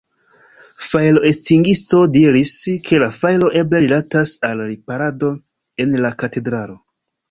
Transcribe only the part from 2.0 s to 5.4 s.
diris, ke la fajro eble rilatas al riparado